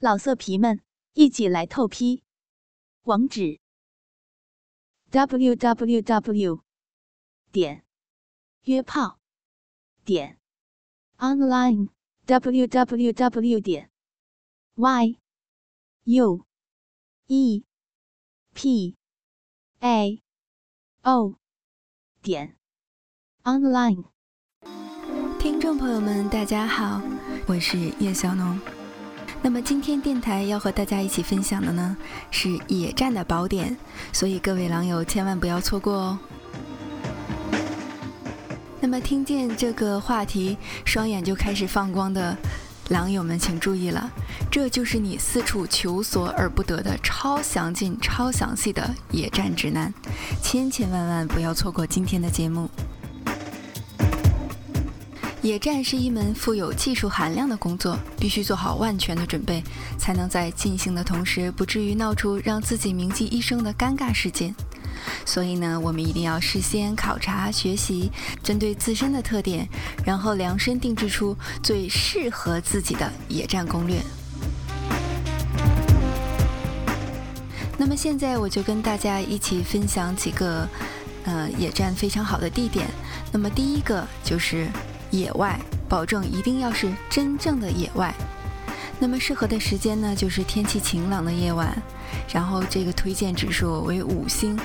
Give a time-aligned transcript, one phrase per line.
[0.00, 0.80] 老色皮们，
[1.14, 2.22] 一起来透批！
[3.02, 3.58] 网址
[5.10, 6.62] ：w w w
[7.50, 7.84] 点
[8.62, 9.18] 约炮
[10.04, 10.38] 点
[11.16, 11.88] online
[12.26, 13.90] w w w 点
[14.76, 15.18] y
[16.04, 16.46] u
[17.26, 17.64] e
[18.54, 18.96] p
[19.80, 20.22] a
[21.02, 21.34] o
[22.22, 22.56] 点
[23.42, 24.04] online。
[25.40, 27.02] 听众朋友们，大家好，
[27.48, 28.77] 我是叶小农。
[29.42, 31.96] 那么今天电台要和大家一起分享的呢
[32.30, 33.76] 是野战的宝典，
[34.12, 36.18] 所以各位狼友千万不要错过哦。
[38.80, 42.36] 那么听见这个话题，双眼就开始放光的
[42.88, 44.10] 狼友们请注意了，
[44.50, 49.92] 这就是你四处求索而不得的超详尽、超详细的野战指南，
[50.42, 52.70] 千千万万不要错过今天的节目。
[55.48, 59.64] 野战是一门富有技术含量的工作，必须做好万全的准备，
[59.96, 64.54] 才能在进行的同时不至于闹出让自己铭记一生的尴尬事件。
[65.24, 68.10] 所以呢，我们一定要事先考察学习，
[68.42, 69.66] 针对自身的特点，
[70.04, 74.02] 然后量身定制出最适合自己的野战攻略。
[77.78, 80.68] 那么现在我就跟大家一起分享几个，
[81.24, 82.86] 呃，野战非常好的地点。
[83.32, 84.68] 那么第一个就是。
[85.10, 88.14] 野外，保证一定要是真正的野外。
[89.00, 91.76] 那么适合的时间呢，就是天气晴朗的夜晚。
[92.32, 94.58] 然后这个推荐指数为五星，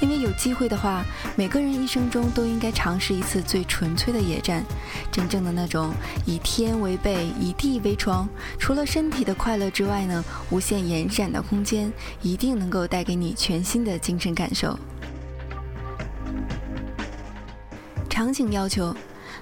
[0.00, 1.04] 因为有机会的话，
[1.36, 4.64] 每个人一生中都应该尝试一次最纯粹的野战，
[5.12, 5.92] 真正的那种
[6.24, 8.28] 以天为被，以地为床。
[8.58, 11.92] 除了身体的快乐之外呢，无限延展的空间
[12.22, 14.78] 一定能够带给你全新的精神感受。
[18.08, 18.94] 场景要求。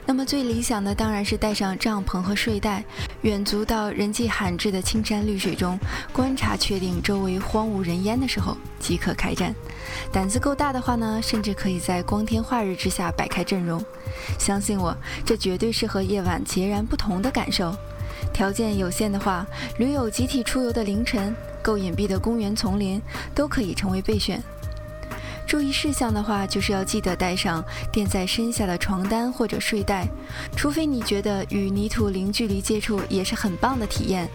[0.08, 2.84] 那么最理想的当然是带上帐篷和睡袋，
[3.22, 5.76] 远足到人迹罕至的青山绿水中，
[6.12, 9.52] 观察确定周围荒无人烟的时候即可开战。
[10.12, 13.84] 胆子够大的话呢，甚至可以在光天化日之下摆开阵容。
[14.38, 17.74] 相信我，这绝对是和夜晚截然不同的感受。
[18.32, 19.44] 条件有限的话，
[19.78, 23.02] 驴友集体出游的凌晨，够隐蔽的公园丛林，
[23.34, 24.40] 都可以成为备选。
[25.46, 30.06] 注意事项的话，就是要记得带上垫在身下的床单或者睡袋，
[30.56, 34.28] 除非你觉得与泥土零距离接触也是很棒的体验。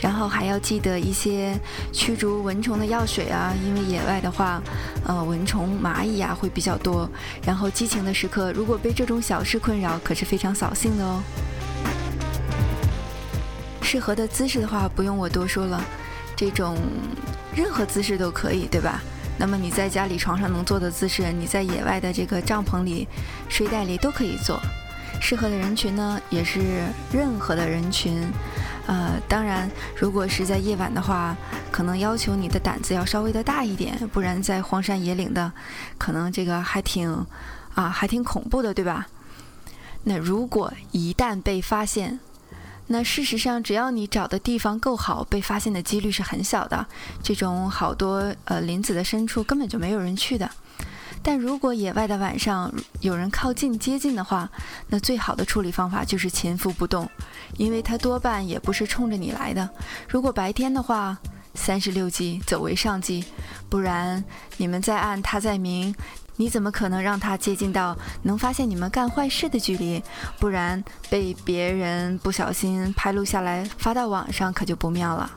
[0.00, 1.58] 然后还要记得一些
[1.92, 4.60] 驱逐蚊虫的药水啊，因为野外的话，
[5.06, 7.08] 呃，蚊虫、蚂蚁啊会比较多。
[7.44, 11.22] 然后激情的时刻，如果被这种小事困扰，可是非常扫兴的哦。
[13.82, 15.82] 适合的姿势的话，不用我多说了，
[16.34, 16.76] 这种
[17.54, 19.02] 任何姿势都可以，对吧？
[19.38, 23.06] 那么你在家里床上能做的姿势，你在野外的这个帐篷里、
[23.48, 24.60] 睡袋里都可以做。
[25.20, 26.60] 适合的人群呢，也是
[27.12, 28.22] 任何的人群。
[28.86, 31.36] 呃，当然，如果是在夜晚的话，
[31.70, 35.52] 可能要求你的胆子要稍微的大一点，不然在荒山野岭的，
[35.98, 37.26] 可能这个还挺
[37.74, 39.06] 啊，还挺恐怖的，对吧？
[40.04, 42.20] 那如果一旦被发现，
[42.88, 46.86] 那事实上，只要你找的地方够好，被发现的几率是很小的。
[47.22, 50.48] 这种好多呃林子的深处根本就没有人去的。
[51.22, 54.48] 但如果野外的晚上有人靠近接近的话，
[54.86, 57.10] 那最好的处理方法就是潜伏不动，
[57.56, 59.68] 因为他多半也不是冲着你来的。
[60.08, 61.18] 如果白天的话，
[61.54, 63.24] 三十六计走为上计，
[63.68, 64.22] 不然
[64.58, 65.92] 你们在暗，他在明。
[66.36, 70.02] 你怎么可能让他接近到能发现你们干坏事的距离？
[70.38, 75.30] 不然被别人不小心拍录下来发到网上，可就不妙了。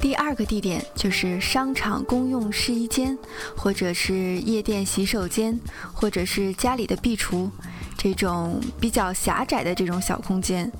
[0.00, 3.18] 第二个地点就是商场公用试衣间，
[3.56, 5.58] 或者是夜店洗手间，
[5.92, 7.50] 或者是家里的壁橱，
[7.96, 10.70] 这种比较狭窄的这种小空间。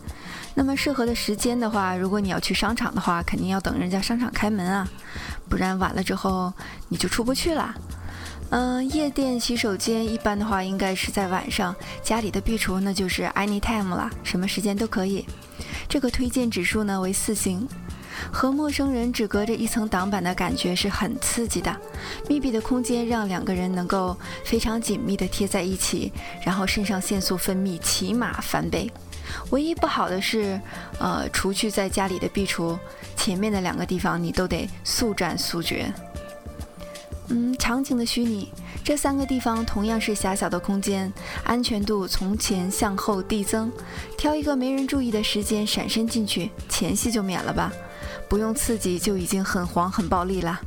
[0.58, 4.88] 那么适合的时间的话，如果你要去商场的话，肯定要等人家商场开门啊，
[5.48, 6.52] 不然晚了之后
[6.88, 7.72] 你就出不去了。
[8.50, 15.24] 嗯，夜店洗手间一般的话应该是在晚上，家里的壁橱那就是 anytime 了，什么时间都可以。
[15.88, 17.66] 这个推荐指数呢为四星。
[18.32, 21.74] 和陌生人只隔着一层挡板的感觉是很刺激的，
[22.28, 26.12] 密闭的空间让两个人能够非常紧密地贴在一起，
[26.44, 28.90] 然后肾上腺素分泌起码翻倍。
[29.50, 30.60] 唯一不好的是，
[30.98, 32.78] 呃，除去在家里的壁橱，
[33.16, 35.92] 前面的两个地方你都得速战速决。
[37.30, 38.50] 嗯，场景的虚拟，
[38.82, 41.12] 这三个地方同样是狭小的空间，
[41.44, 43.70] 安全度从前向后递增。
[44.16, 47.70] 挑一个没人注意的时间闪身进去，前戏就免了吧，
[48.30, 50.58] 不用刺激就已经很黄很暴力了。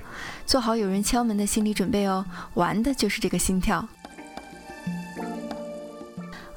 [0.45, 2.23] 做好有人敲门的心理准备哦，
[2.53, 3.87] 玩的就是这个心跳。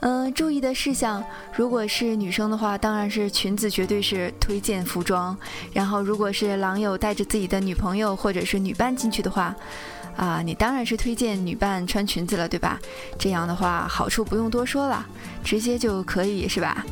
[0.06, 1.24] 嗯，注意的事项，
[1.56, 5.34] 如果是女生的话，当然是裙子绝对是推荐服装。
[5.72, 9.56] 然后，如果是狼友带着自己的女朋友或者是女伴进去的话，
[10.14, 12.78] 啊，你当然是推荐女伴穿裙子了，对吧？
[13.18, 15.06] 这样的话，好处不用多说了，
[15.42, 16.84] 直接就可以，是吧？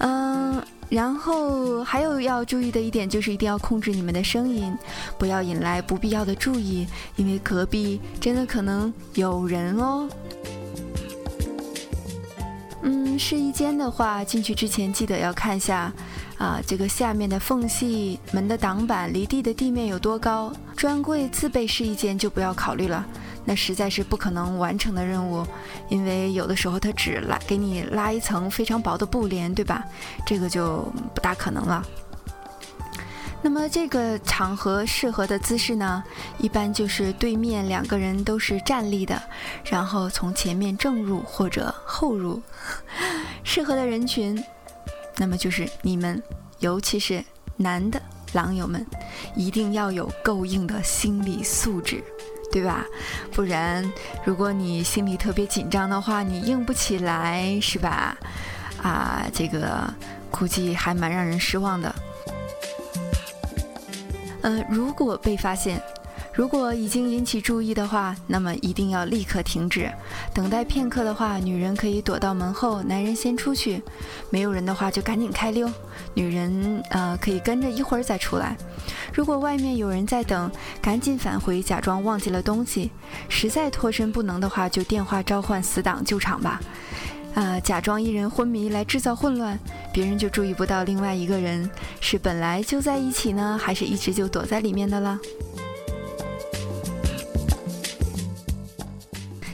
[0.00, 4.76] 嗯，然后还有要注意的一点就是一定要控制你们的声音，
[5.18, 10.06] 不要引来不必要的注意，因为隔壁真的可能有人哦。
[13.24, 15.92] 试衣间的话，进去之前记得要看一下，
[16.38, 20.52] 啊，这个下面的缝隙、门的挡板离地的地面有多高。
[20.76, 23.06] 专柜自备试衣间就不要考虑了，
[23.44, 25.46] 那实在是不可能完成的任务，
[25.88, 29.84] 因为有的时候它只拉给你拉一层非常薄的布帘，对吧？
[30.26, 30.78] 这个就
[31.14, 31.80] 不大可能了。
[33.40, 36.02] 那么这个场合适合的姿势呢，
[36.38, 39.21] 一般就是对面两个人都是站立的，
[39.64, 42.40] 然后从前面正入或者后入。
[43.44, 44.42] 适合的人群，
[45.16, 46.22] 那么就是你们，
[46.60, 47.24] 尤其是
[47.56, 48.00] 男的
[48.32, 48.86] 狼友们，
[49.34, 52.02] 一定要有够硬的心理素质，
[52.52, 52.86] 对吧？
[53.32, 53.90] 不然，
[54.24, 58.16] 如果你心里特别紧张的话，你硬不起来，是吧？
[58.80, 59.92] 啊，这个
[60.30, 61.94] 估计还蛮让人失望的。
[64.42, 65.82] 呃，如果被发现，
[66.34, 69.90] 如果已经引起注意的话，那么一定要立刻停止。
[70.32, 73.82] 等待片刻的话，女人可以躲到门后，男人先出去。
[74.30, 75.70] 没有人的话就赶紧开溜，
[76.14, 78.56] 女人呃可以跟着一会儿再出来。
[79.12, 80.50] 如果外面有人在等，
[80.80, 82.90] 赶紧返回，假装忘记了东西。
[83.28, 86.58] 实在脱身不能的话，就电话召唤死党救场吧。
[87.34, 89.58] 啊，假装一人昏迷来制造混乱，
[89.92, 91.70] 别人就注意不到另外一个人
[92.00, 95.18] 是本来就在一起呢，还是一直就躲在里面的了。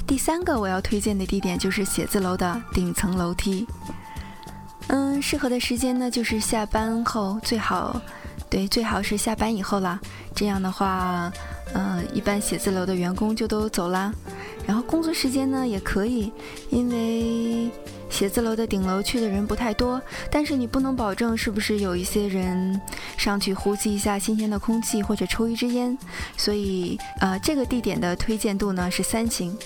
[0.08, 3.66] 第三个我要推荐的地点就是写字楼的顶层楼梯。
[4.86, 8.00] 嗯，适合的时间呢就是下班后，最好，
[8.48, 10.00] 对，最好是下班以后啦。
[10.34, 11.30] 这样的话，
[11.74, 14.10] 嗯，一般写字楼的员工就都走啦。
[14.66, 16.32] 然后工作时间呢也可以，
[16.70, 17.70] 因为
[18.08, 20.00] 写字楼的顶楼去的人不太多，
[20.30, 22.80] 但是你不能保证是不是有一些人
[23.16, 25.96] 上去呼吸一下新鲜的空气或者抽一支烟，
[26.36, 29.56] 所以呃这个地点的推荐度呢是三星。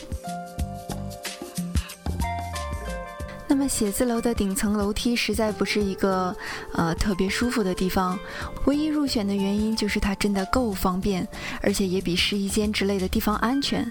[3.48, 6.34] 那么写字楼的顶层楼梯实在不是一个
[6.72, 8.18] 呃特别舒服的地方，
[8.64, 11.26] 唯一入选的原因就是它真的够方便，
[11.60, 13.90] 而且也比试衣间之类的地方安全。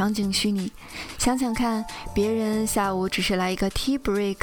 [0.00, 0.72] 场景虚拟，
[1.18, 4.38] 想想看，别人下午只是来一个 tea break，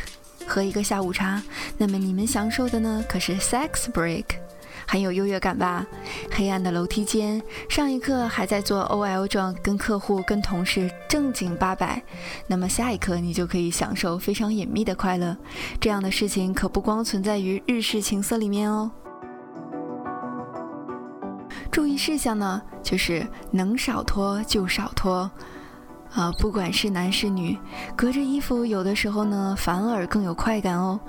[0.45, 1.41] 喝一个下午茶，
[1.79, 4.25] 那么你们享受的呢，可是 sex break，
[4.85, 5.83] 很有优越感吧？
[6.31, 12.03] 黑暗的楼梯间，上一刻还在做 OL 状，跟客户、跟同事正经八百，
[12.45, 15.35] 那么下一刻你就可以享受非常隐秘的快乐。
[15.81, 18.91] 这样的事情可不光存在于日式情色里面哦。
[21.77, 25.29] 注意事项呢，就是能少脱就少脱，
[26.11, 27.55] 啊，不管是男是女，
[27.95, 30.99] 隔着衣服有的时候呢反而更有快感哦。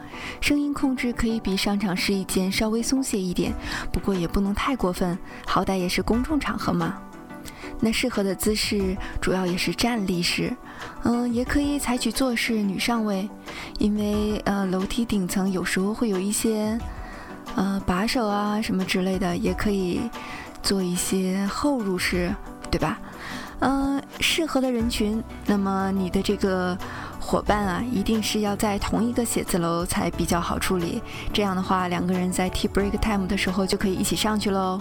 [0.43, 3.55] 声音控制可以比商场试衣间稍微松懈一点，
[3.91, 6.99] 不过也不能太过分，好歹也是公众场合嘛。
[7.81, 10.55] 那适合的姿势主要也是站立式，
[11.05, 13.27] 嗯，也可以采取坐式女上位，
[13.79, 16.79] 因为呃楼梯顶层有时候会有一些
[17.55, 20.03] 呃把手啊什么之类的，也可以。
[20.69, 22.31] 做一些后入式，
[22.71, 23.01] 对吧？
[23.61, 26.77] 嗯，适合的人群，那么你的这个
[27.19, 31.01] 伙伴啊，一定是要在同一个写字楼才比较好处理。
[31.33, 34.79] 这样的话，两个人在 tea break time 的时候就可以一起上去喽。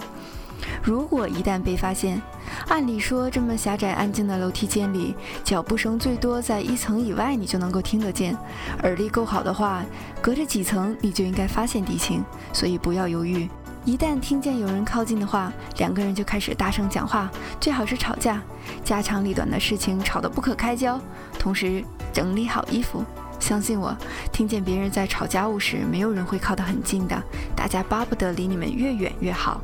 [0.82, 2.20] 如果一旦被发现，
[2.68, 8.36] 按理说这么狭窄安静的楼梯间里，脚步声最多在一层以外你就能够听得见，
[8.82, 9.82] 耳力够好的话，
[10.20, 13.48] 隔着几层你就应该发现敌情，所以不要犹豫。
[13.88, 18.38] 一旦听见有人靠近的话，两个人就开始大声讲话，最好是吵架，
[18.84, 21.00] 家长里短的事情吵得不可开交。
[21.38, 23.02] 同时整理好衣服，
[23.40, 23.96] 相信我，
[24.30, 27.18] 听见别人在吵家务时，没有人会靠得很近的，
[27.56, 29.58] 大家巴不得离你们越远越好。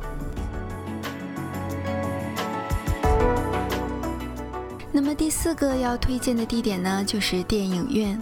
[4.91, 8.19] 那么第四个要推荐的地点呢，就是电影院，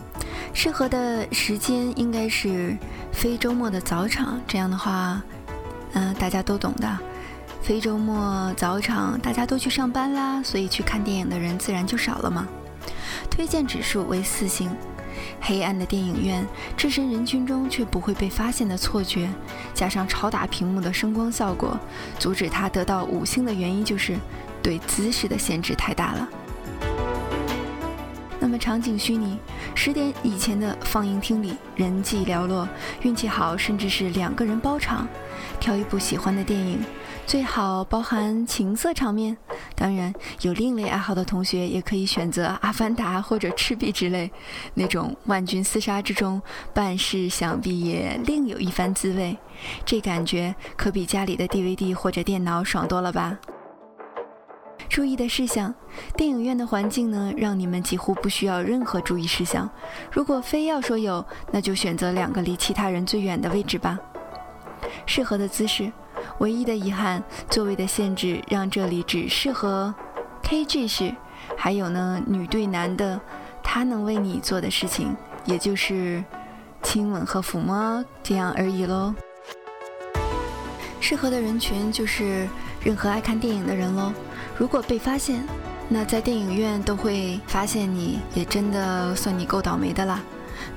[0.54, 2.78] 适合的时间应该是
[3.14, 5.24] 非周末的早场，这样的话。
[5.94, 6.98] 嗯，大家都懂的，
[7.62, 12.48] 非周末早场，大家都去上班啦，所以去看电影的人自然就少了嘛。
[13.30, 14.70] 推荐指数为四星。
[15.40, 16.46] 黑暗的电影院，
[16.76, 19.30] 置身人群中却不会被发现的错觉，
[19.74, 21.78] 加上超大屏幕的声光效果，
[22.18, 24.18] 阻止它得到五星的原因就是
[24.62, 26.28] 对姿势的限制太大了。
[28.54, 28.64] 那么。
[28.64, 29.38] 场景虚拟，
[29.76, 32.70] 十点以前的放映厅里人迹寥落，
[33.02, 35.06] 运气好甚至是两个人包场，
[35.60, 36.80] 挑一部喜欢的电影，
[37.26, 39.36] 最好包含情色场面。
[39.76, 44.32] 当然，有另类爱好的同学也可以选择《阿凡达》或者《赤壁》之类，
[44.76, 46.42] 那种万军厮杀之中
[46.74, 49.36] 办事，想必也另有一番滋味。
[49.84, 53.38] 这感觉可比家里的 DVD 或者电脑爽多了吧？
[54.90, 55.74] 注意的事项：
[56.16, 59.70] 电影院的环境呢，让你们几乎不需要任何注意事项。
[60.12, 64.00] 如果非要说有，那就选择两个离其他人最远的位置吧。
[65.06, 65.92] 适合的姿势，
[66.40, 69.94] 唯一的遗憾，座位的限制让这里只适合
[70.44, 71.16] KG 式。
[71.58, 73.20] 还有呢，女对男的，
[73.63, 76.24] 他能为你做的事情，也就是
[76.82, 79.13] 亲吻和抚摸这样而已喽。
[81.00, 82.48] 适合的人群就是
[82.82, 84.13] 任何爱看电影的人喽。
[84.58, 85.44] 如果被发现，
[85.90, 90.22] 那在电影院都会发现你，也真的算你够倒霉的啦。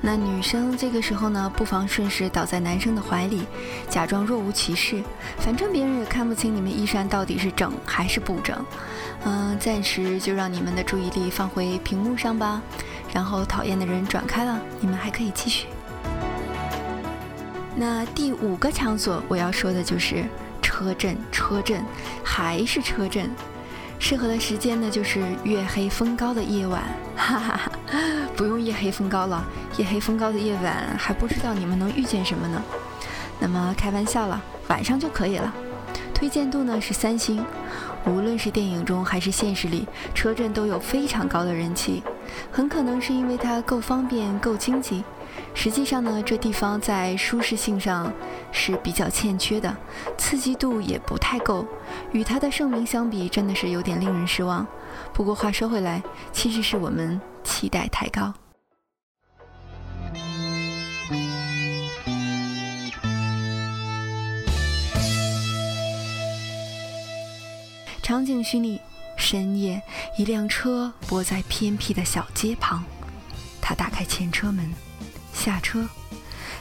[0.00, 3.42] 那女生这个时候呢，不妨顺势倒在男生的怀里，
[3.88, 5.02] 假装若无其事，
[5.38, 8.64] 反正别人也看不清你们衣衫到底是整还是不整。
[9.24, 12.60] 嗯，暂时就让你们的注意力放回屏幕上吧，
[13.12, 15.66] 然后讨厌的人转开了，你们还可以继续。
[17.76, 20.24] 那第五个场所我要说的就是
[20.62, 21.84] 车震，车震，
[22.24, 23.30] 还是车震。
[24.08, 26.80] 适合的时间呢，就是月黑风高的夜晚，
[27.16, 27.72] 哈哈哈，
[28.36, 29.44] 不用夜黑风高了，
[29.78, 32.62] 夜黑风高的夜晚还不知道你们能遇见什么呢。
[33.40, 35.52] 那么开玩笑了，晚上就可以了。
[36.14, 37.44] 推荐度呢是三星，
[38.04, 42.00] 无论是电影中还是现实里，车震都有非常高的人气，
[42.52, 45.02] 很可能是因为它够方便、够经济。
[45.54, 48.12] 实际上呢，这地方在舒适性上
[48.52, 49.76] 是比较欠缺的，
[50.16, 51.66] 刺激度也不太够，
[52.12, 54.66] 与它的盛名相比，真的是有点令人失望。
[55.12, 56.02] 不过话说回来，
[56.32, 58.32] 其实是我们期待太高。
[68.02, 68.80] 场景虚拟，
[69.16, 69.82] 深夜，
[70.16, 72.84] 一辆车泊在偏僻的小街旁，
[73.60, 74.72] 他打开前车门。
[75.36, 75.86] 下车，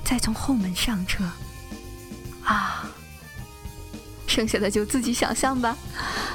[0.04, 1.24] 再从后门上车，
[2.44, 2.86] 啊，
[4.28, 5.76] 剩下的就自己想象吧。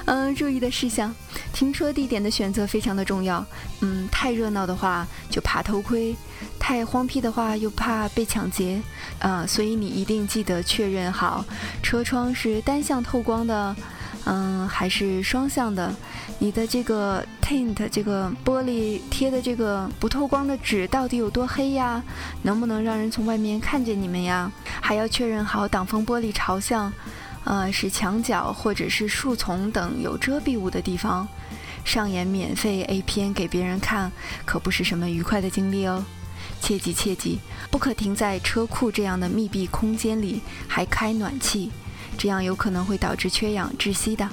[0.06, 1.14] 嗯，注意的事项，
[1.52, 3.46] 停车地点的选择非常的重要。
[3.80, 6.16] 嗯，太热闹的话就怕偷窥，
[6.58, 8.80] 太荒僻的话又怕被抢劫。
[9.20, 11.44] 啊，所以你一定记得确认好
[11.82, 13.76] 车窗是单向透光的。
[14.24, 15.94] 嗯，还是双向的。
[16.38, 22.02] 你的这个 tint 这个玻璃贴的这个不透光的纸到底有多黑呀？
[22.42, 24.50] 能不能让人从外面看见你们呀？
[24.80, 26.92] 还要确认好挡风玻璃朝向，
[27.44, 31.26] 呃，是墙角或者是树丛等有遮蔽物的地方。
[31.84, 34.12] 上演免费 A 片给别人看，
[34.44, 36.04] 可不是什么愉快的经历哦。
[36.60, 37.38] 切记切记，
[37.70, 41.70] 不可停在车库这样的密闭空间里还开暖气。
[42.20, 44.28] 这样有可能会导致缺氧窒息的。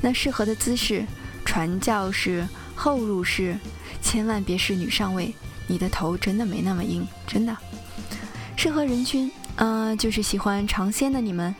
[0.00, 1.06] 那适合的姿势，
[1.44, 3.56] 传教士、后入式，
[4.02, 5.32] 千万别是女上位，
[5.68, 7.56] 你的头真的没那么硬，真的。
[8.56, 11.54] 适合人群，呃，就是喜欢尝鲜的你们。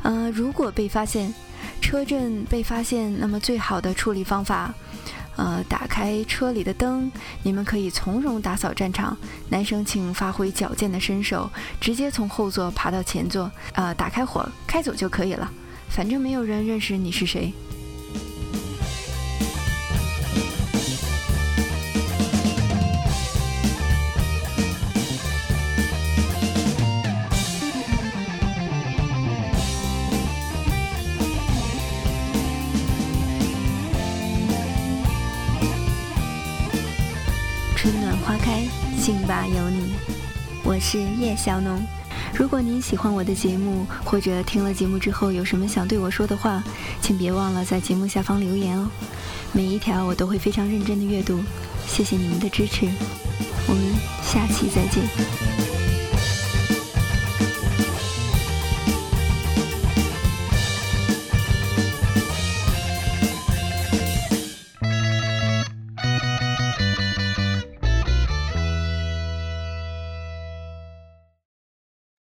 [0.00, 1.34] 呃，如果被发现，
[1.82, 4.74] 车震被发现，那么最好的处理方法。
[5.36, 7.10] 呃，打开车里的灯，
[7.42, 9.16] 你们可以从容打扫战场。
[9.48, 11.50] 男生请发挥矫健的身手，
[11.80, 15.50] 直接从后座爬到前座，呃，打开火开走就可以了。
[15.88, 17.52] 反正没有人认识你是谁。
[40.88, 41.84] 是叶小农。
[42.32, 46.62] 如果您喜欢我的节目，或者听了节目之后有什么想对我说的话，
[47.02, 48.88] 请别忘了在节目下方留言哦。
[49.52, 51.42] 每一条我都会非常认真的阅读。
[51.88, 52.86] 谢谢你们的支持，
[53.66, 53.82] 我们
[54.22, 55.65] 下期再见。